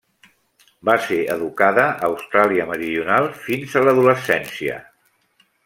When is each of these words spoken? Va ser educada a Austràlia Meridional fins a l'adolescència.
Va 0.89 0.95
ser 1.07 1.19
educada 1.33 1.83
a 1.91 2.09
Austràlia 2.09 2.67
Meridional 2.71 3.29
fins 3.45 3.77
a 3.81 3.85
l'adolescència. 3.87 4.83